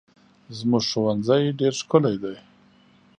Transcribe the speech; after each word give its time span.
زموږ 0.57 0.83
ښوونځی 0.89 1.43
ډېر 1.59 1.73
ښکلی 1.79 2.15
دی. 2.23 2.35